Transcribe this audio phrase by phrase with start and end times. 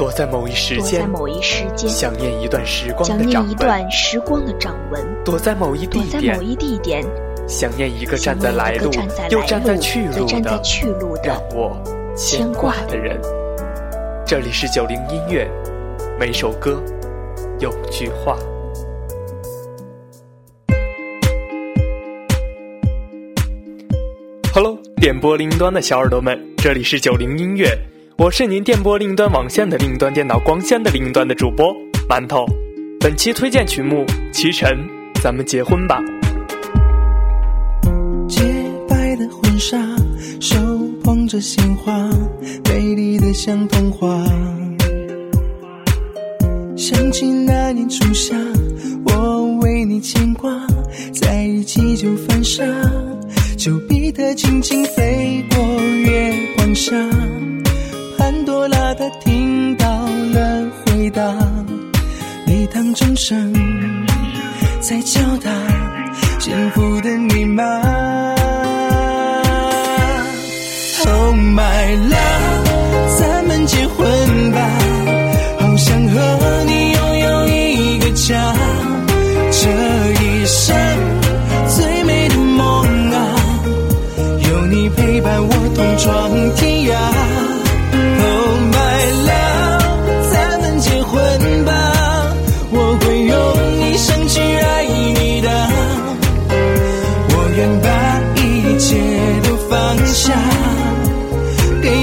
[0.00, 7.04] 躲在某一时间，躲在某一时间，想念一段时光想的掌纹；念一段时光的掌纹，躲在某一地点躲在某，一地点，
[7.46, 8.90] 想念一个站在来路
[9.28, 10.26] 又站在去路
[11.22, 11.78] 让我
[12.16, 13.20] 牵挂的人。
[14.26, 15.46] 这里是九零音乐，
[16.18, 16.82] 每首歌
[17.58, 18.38] 有句话。
[24.54, 27.78] Hello，电波另一端的小耳朵们，这里是九零音乐，
[28.20, 31.74] 我是您电波另一端网线的另一端电脑光纤的另一端的主播
[32.06, 32.44] 馒头。
[33.00, 34.70] 本期推荐曲目《齐晨》，
[35.22, 35.98] 咱们结婚吧。
[38.28, 38.42] 洁
[38.86, 39.78] 白的婚纱，
[40.38, 40.58] 手
[41.02, 42.10] 捧着鲜花，
[42.68, 44.22] 美丽的像童话。
[46.76, 48.36] 想起那年初夏，
[49.06, 50.52] 我为你牵挂，
[51.14, 52.62] 在一起就犯傻，
[53.56, 56.94] 丘比特轻轻飞过月光下，
[58.60, 61.22] 我拉他听到了回答，
[62.44, 63.50] 礼堂钟声
[64.82, 65.50] 在敲打
[66.38, 67.89] 幸福的密码。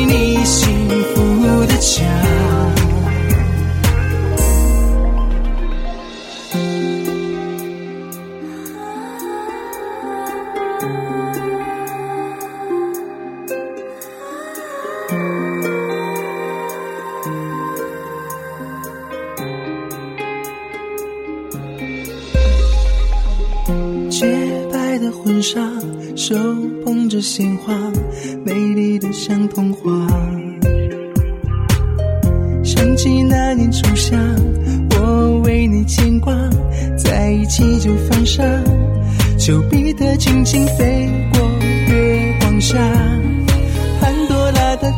[0.05, 0.26] 给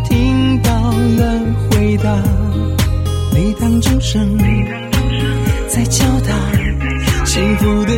[0.03, 1.39] 听到了
[1.71, 2.15] 回答，
[3.33, 4.37] 礼堂钟声
[5.67, 6.35] 在敲打
[7.25, 7.97] 幸福的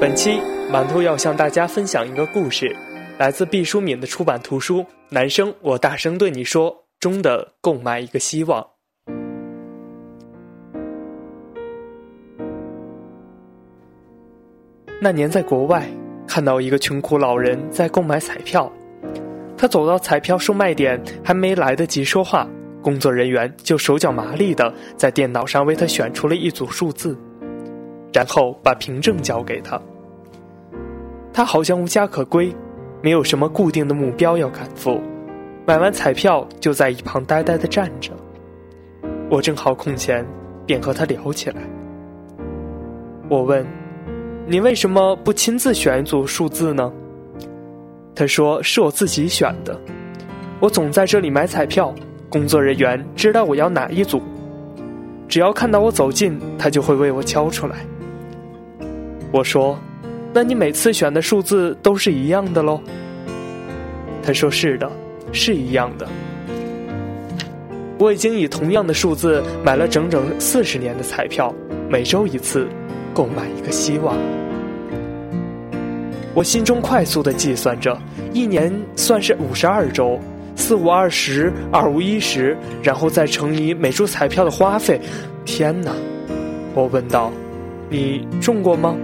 [0.00, 0.40] 本期
[0.70, 2.72] 馒头要向大家分享一个故事，
[3.18, 4.78] 来自毕淑敏的出版图书
[5.08, 8.64] 《男生，我大声对你说》中的购买一个希望。
[15.02, 15.84] 那年在国外
[16.28, 18.72] 看到一个穷苦老人在购买彩票，
[19.56, 22.48] 他走到彩票售卖点，还没来得及说话，
[22.80, 27.18] 工作人员就手脚麻利的在电脑上为他选出了一组数字，
[28.12, 29.80] 然后把凭证交给他。
[31.32, 32.54] 他好像无家可归，
[33.00, 35.00] 没有什么固定的目标要赶赴，
[35.66, 38.10] 买完彩票就在一旁呆呆的站着。
[39.30, 40.26] 我正好空闲，
[40.66, 41.56] 便和他聊起来。
[43.28, 43.64] 我问
[44.48, 46.90] ：“你为什么不亲自选一组数字呢？”
[48.16, 49.78] 他说：“是我自己选的。
[50.60, 51.94] 我总在这里买彩票，
[52.30, 54.22] 工作人员知道我要哪一组，
[55.28, 57.76] 只要看到我走近，他就会为我敲出来。”
[59.30, 59.78] 我说
[60.32, 62.80] ：“那你每次选的数字都是一样的喽？”
[64.22, 64.90] 他说：“是的，
[65.32, 66.08] 是一样的。”
[67.98, 71.52] 我已经以同样的数字买了整整四十年的彩票，
[71.90, 72.68] 每周一次，
[73.12, 74.16] 购买一个希望。
[76.32, 77.98] 我心中快速的计算着，
[78.32, 80.18] 一年算是五十二周，
[80.54, 85.00] 四五二十，二五一十，然后再乘以每注彩票的花费。
[85.44, 85.92] 天哪！
[86.74, 87.32] 我问道
[87.90, 88.96] ：“你中过吗？”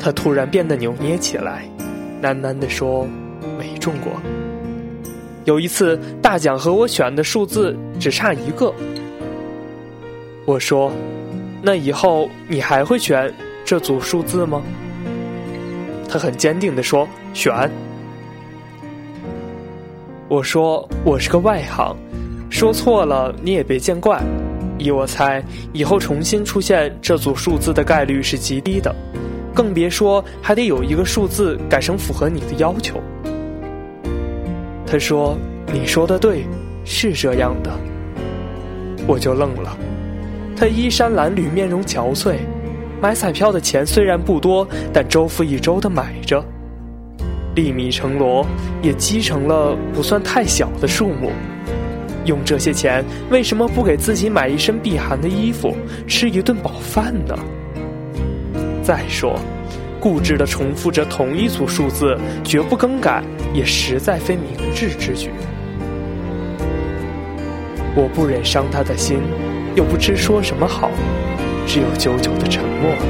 [0.00, 1.68] 他突然变得扭捏起来，
[2.22, 3.06] 喃喃地说
[3.58, 4.10] ：“没中过。”
[5.44, 8.72] 有一次大奖和我选的数字只差一个，
[10.46, 10.90] 我说
[11.62, 13.32] ：“那以后你还会选
[13.64, 14.62] 这组数字吗？”
[16.08, 17.70] 他很坚定地说：“选。”
[20.28, 21.96] 我说：“我是个外行，
[22.48, 24.18] 说错了你也别见怪。
[24.78, 28.94] 依我猜，以后重新出现这组数字的概率是极低的。”
[29.60, 32.98] 更别说还得有一个数字改成符合你的要求。
[34.86, 35.36] 他说
[35.70, 36.46] ：“你说的对，
[36.82, 37.70] 是这样的。”
[39.06, 39.76] 我就愣了。
[40.56, 42.36] 他衣衫褴褛，面容憔悴，
[43.02, 46.42] 买彩票的钱虽然不多，但周复一周的买着，
[47.54, 48.46] 粒米成箩，
[48.80, 51.32] 也积成了不算太小的数目。
[52.24, 55.76] 用这些钱，为什么不给自己买一身避寒的衣服，
[56.06, 57.36] 吃一顿饱饭呢？
[58.82, 59.38] 再说，
[60.00, 63.22] 固执的重复着同一组数字，绝不更改，
[63.52, 65.30] 也实在非明智之举。
[67.94, 69.18] 我不忍伤他的心，
[69.74, 70.90] 又不知说什么好，
[71.66, 73.06] 只有久久的沉默了。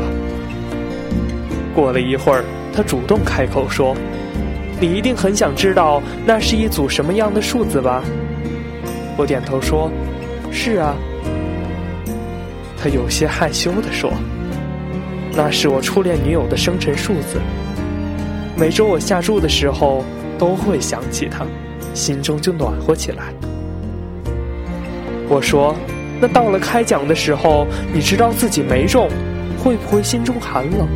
[1.75, 2.45] 过了一会儿，
[2.75, 3.95] 他主动开口说
[4.81, 8.03] ：“你一定很想知道那是一组什么样的数字吧？”
[9.17, 9.91] 我点头说
[10.51, 10.97] ：“是啊。”
[12.83, 14.11] 他有些害羞地说。
[15.33, 17.41] 那是我初恋女友的生辰数字。
[18.57, 20.05] 每周我下注的时候，
[20.39, 21.47] 都会想起她，
[21.95, 23.33] 心中就暖和起来。
[25.29, 25.75] 我说
[26.21, 29.09] ：“那到了开奖的时候，你知道自己没中，
[29.63, 30.89] 会不会心中寒冷？”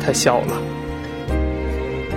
[0.00, 0.62] 他笑了，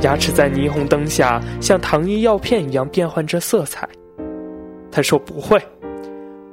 [0.01, 3.87] 牙齿在霓虹灯下像糖衣药片一样变换着色彩。
[4.89, 5.61] 他说：“不会，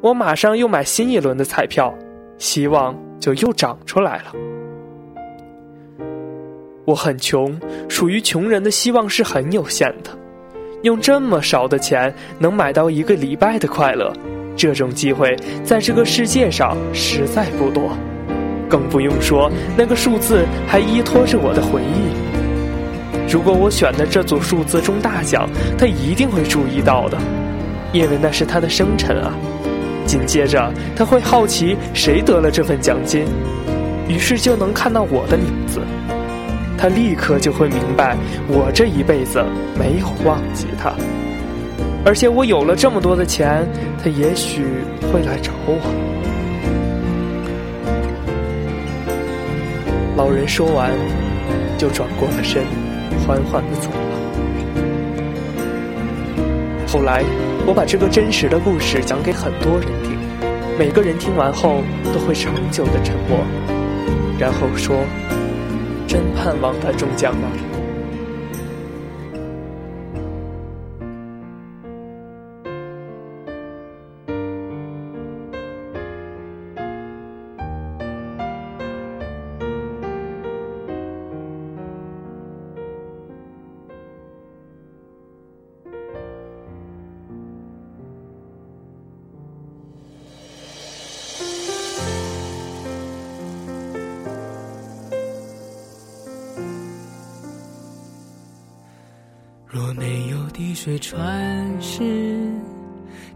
[0.01, 1.95] 我马上又买新一轮的彩票，
[2.39, 2.95] 希望。”
[3.25, 4.33] 就又长出来了。
[6.85, 10.11] 我很穷，属于穷人的希望是很有限的。
[10.83, 14.13] 用这么少的钱能买到一个礼拜的快乐，
[14.55, 15.35] 这种机会
[15.65, 17.97] 在这个世界上实在不多。
[18.69, 23.33] 更不用说那个数字还依托着我的回忆。
[23.33, 25.49] 如果我选的这组数字中大奖，
[25.79, 27.17] 他一定会注意到的，
[27.95, 29.35] 因为那是他的生辰啊。
[30.15, 33.25] 紧接着，他会好奇谁得了这份奖金，
[34.09, 35.81] 于是就能看到我的名字。
[36.79, 38.17] 他立刻就会明白，
[38.47, 39.43] 我这一辈子
[39.77, 40.93] 没有忘记他，
[42.05, 43.67] 而且我有了这么多的钱，
[44.05, 44.63] 他也许
[45.13, 45.81] 会来找我。
[50.17, 50.93] 老人说完，
[51.77, 52.63] 就转过了身，
[53.27, 54.44] 缓缓的走了。
[56.95, 57.25] 后来。
[57.67, 60.19] 我把这个真实的故事讲给很多人听，
[60.79, 61.81] 每个人听完后
[62.13, 63.39] 都会长久的沉默，
[64.39, 64.95] 然后说
[66.07, 67.49] ：“真盼望他中奖了？”
[99.75, 102.05] 若没有滴水穿石，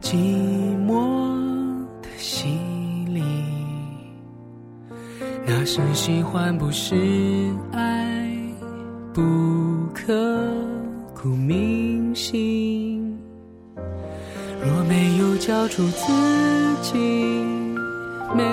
[0.00, 0.14] 寂
[0.86, 2.46] 寞的洗
[3.08, 3.20] 礼，
[5.44, 6.94] 那是喜欢不是
[7.72, 8.30] 爱，
[9.12, 9.20] 不
[9.92, 10.48] 刻
[11.12, 13.18] 骨铭心。
[14.64, 16.06] 若没有交出自
[16.82, 16.96] 己
[18.36, 18.44] 没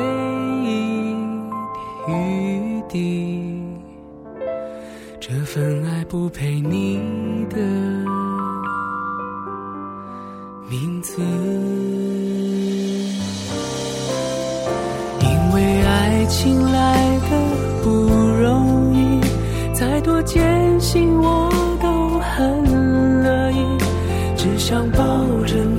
[20.16, 23.78] 多艰辛我都很乐意，
[24.38, 24.98] 只想抱
[25.46, 25.75] 着你，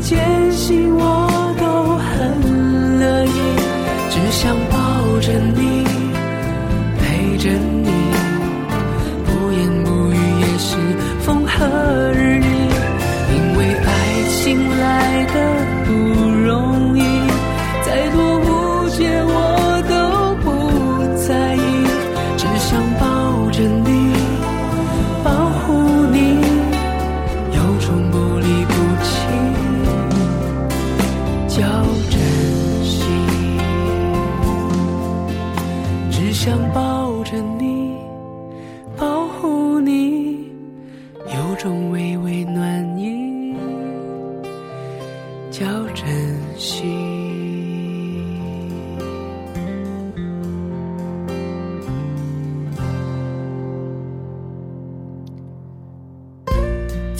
[0.00, 1.19] 坚信我。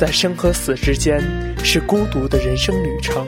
[0.01, 1.21] 在生和死之间
[1.63, 3.27] 是孤独的人生旅程。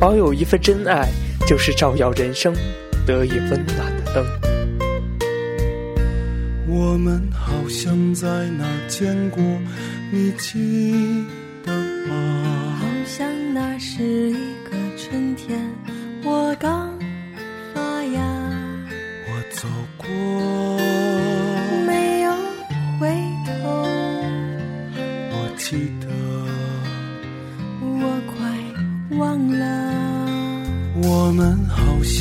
[0.00, 1.08] 保有一份真爱
[1.46, 2.52] 就是照耀人生
[3.06, 4.26] 得以温暖的灯。
[6.66, 9.40] 我们好像在哪儿见过
[10.10, 11.24] 你记
[11.64, 11.72] 得
[12.08, 15.56] 吗好像那是一个春天
[16.24, 16.98] 我刚
[17.72, 18.20] 发芽。
[19.28, 20.08] 我走过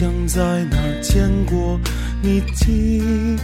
[0.02, 1.80] 想在哪儿见过
[2.24, 3.38] 你记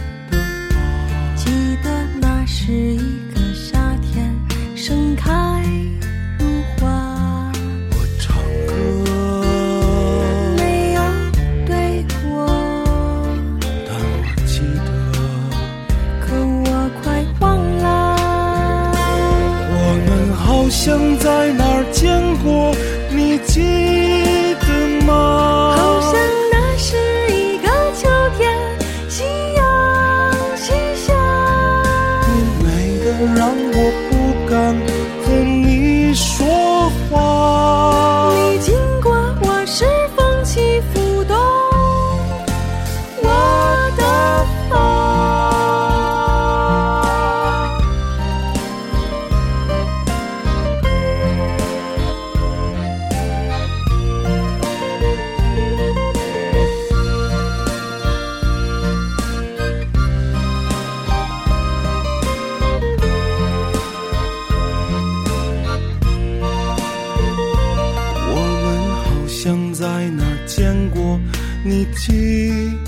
[71.64, 72.78] 你听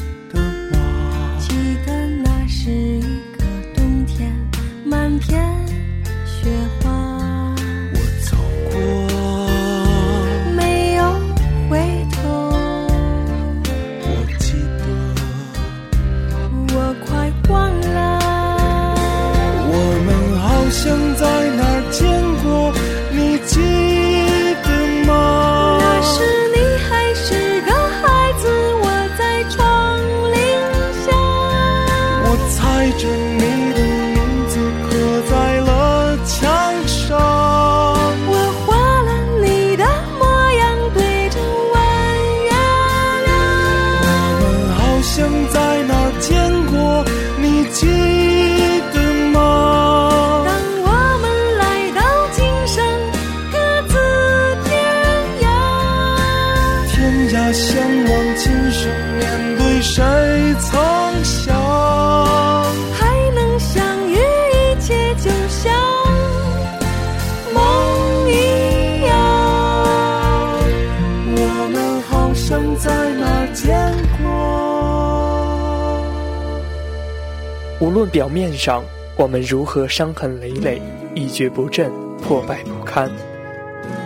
[78.12, 78.82] 表面上
[79.16, 80.82] 我们如何伤痕累累
[81.14, 81.90] 一蹶不振
[82.22, 83.10] 破败不堪？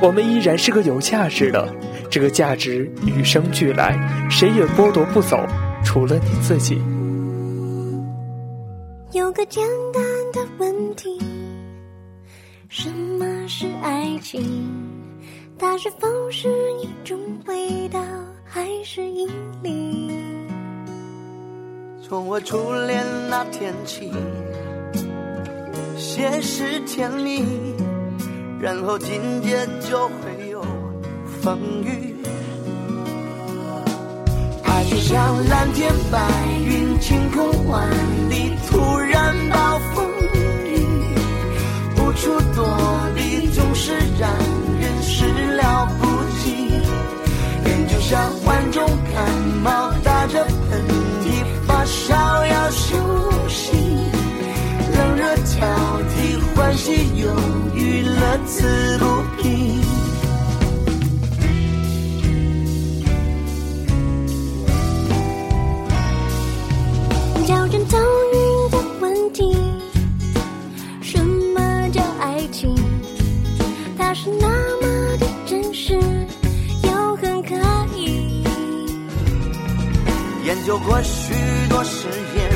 [0.01, 1.69] 我们依然是个有价值的
[2.11, 3.99] 这个价值与生俱来
[4.31, 5.39] 谁也剥夺不走
[5.85, 6.81] 除了你自己。
[9.13, 11.19] 有个简单的问题
[12.69, 14.43] 什么是爱情？
[15.59, 16.49] 它是否是
[16.83, 18.01] 一种味道
[18.45, 19.29] 还是引
[19.63, 20.11] 力？
[22.07, 24.13] 从我初恋那天起，
[25.97, 27.43] 先是甜蜜，
[28.61, 30.63] 然后紧接就会有
[31.41, 32.15] 风雨。
[34.65, 36.21] 爱就像蓝天白
[36.67, 37.89] 云，晴空万
[38.29, 40.87] 里，突然暴风雨，
[41.97, 42.69] 无处躲
[43.15, 44.31] 避，总是让
[58.47, 59.05] 此不
[59.43, 59.81] 疲。
[67.47, 67.99] 叫人头
[68.33, 69.57] 晕的问题，
[71.03, 72.75] 什么叫爱情？
[73.99, 74.49] 它是那
[74.81, 75.95] 么的真实，
[76.83, 77.55] 又很可
[77.97, 78.43] 疑。
[80.45, 81.35] 研究过许
[81.69, 82.51] 多实验，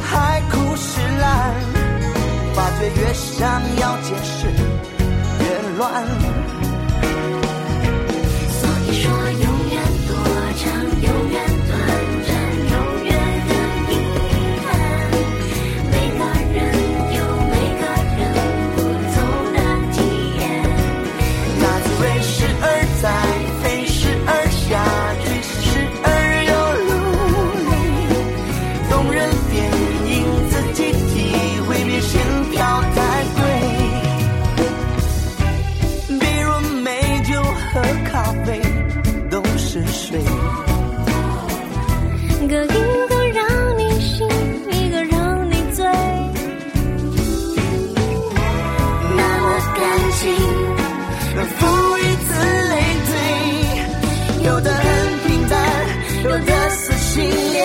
[0.00, 1.54] 海枯石烂，
[2.54, 3.91] 发觉越想要
[5.82, 6.21] 乱。
[50.22, 50.30] 情
[51.34, 52.30] 能赋予此
[52.70, 52.74] 类
[53.08, 54.84] 推，有的很
[55.26, 55.58] 平淡，
[56.22, 57.24] 有的撕心。
[57.52, 57.61] 裂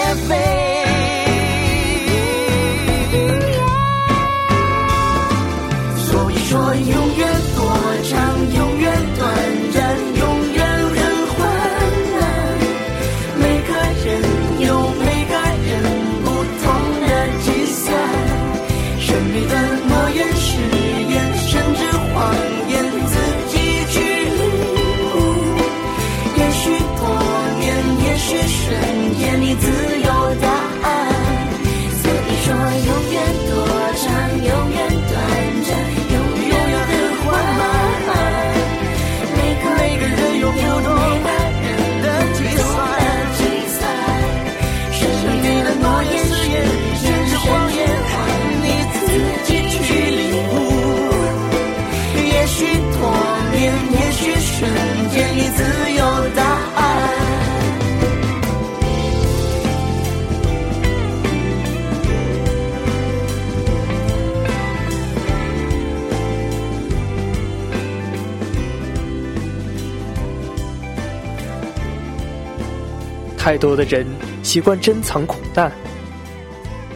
[73.47, 74.05] 太多的人
[74.43, 75.71] 习惯珍藏苦难，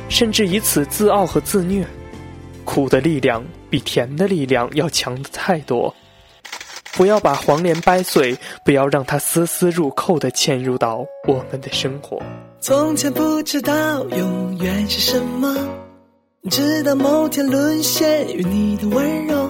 [0.10, 1.88] 甚至以此自傲和自虐。
[2.66, 5.96] 苦的力量比甜的力量要强的太多。
[6.92, 12.22] 不要把黄连掰碎，不要让它丝丝入扣的嵌入到我们的生活。
[12.60, 15.56] 从前不知道永远是什么，
[16.50, 19.50] 直到某天沦陷于你的温柔。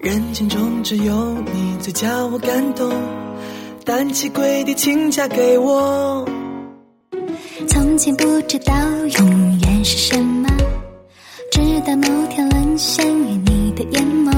[0.00, 2.92] 人群中只有你最叫我感动，
[3.88, 6.22] 单膝跪地请嫁给我。
[7.66, 8.74] 从前不知道
[9.18, 10.46] 永远是什么，
[11.50, 14.30] 直到某天沦陷于你的眼眸。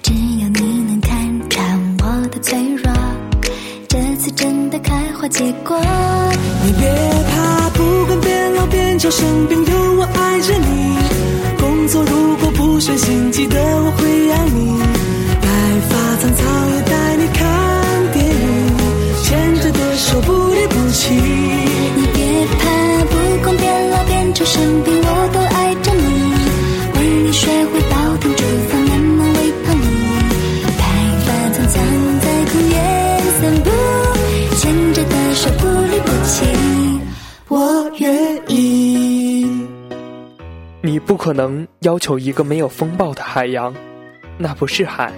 [0.00, 2.90] 只有你能看穿我的脆弱，
[3.88, 5.78] 这次真的开花结果。
[6.64, 6.88] 你别
[7.28, 9.65] 怕，不管变老变丑生病，
[41.26, 43.74] 可能要求一个没有风暴的海洋。
[44.38, 45.12] 那不是海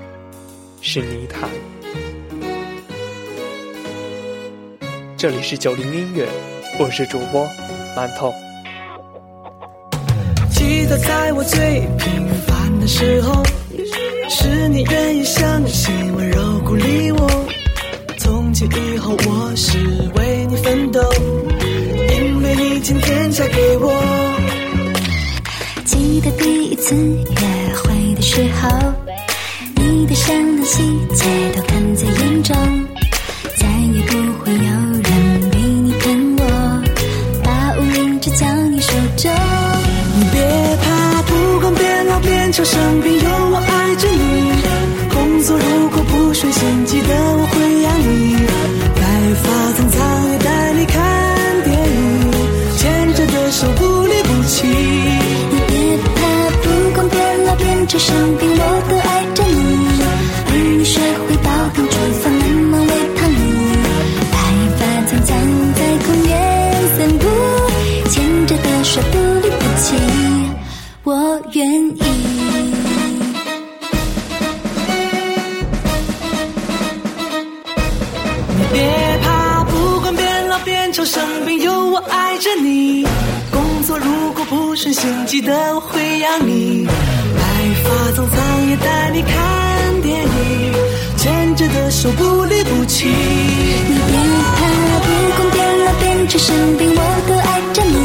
[0.81, 1.51] 是泥潭。
[5.18, 6.27] 这里是九零音乐
[6.81, 7.47] 我是主播
[7.94, 8.33] 馒头。
[10.51, 13.42] 记得在我最平凡的时候
[14.31, 17.29] 是你愿意相信温柔鼓励我。
[18.16, 19.79] 从今以后我是
[20.16, 21.03] 为你奋斗
[22.18, 24.38] 因为你今天嫁给我。
[26.20, 28.68] 的第一次约会的时候，
[29.76, 30.83] 你的上等细
[31.14, 32.57] 节都看在眼中，
[33.57, 36.83] 再也不会有人比你看我，
[37.42, 39.31] 把无名指交你手中，
[40.33, 43.17] 别怕，不管变老变丑生病。
[92.48, 93.08] 离不弃。
[93.08, 94.14] 你别
[94.56, 94.58] 怕，
[95.00, 97.96] 不公变了，变成神兵，我都爱着你。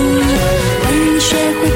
[0.83, 1.72] 为你学会。